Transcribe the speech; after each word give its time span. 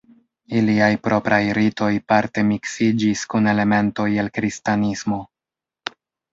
Iliaj 0.61 0.87
propraj 1.07 1.39
ritoj 1.57 1.91
parte 2.13 2.45
miksiĝis 2.53 3.23
kun 3.35 3.53
elementoj 3.55 4.09
el 4.25 4.33
kristanismo. 4.41 5.25